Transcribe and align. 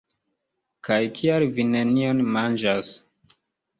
Kaj 0.87 0.97
kial 1.19 1.45
vi 1.59 1.67
nenion 1.75 2.25
manĝas? 2.39 2.91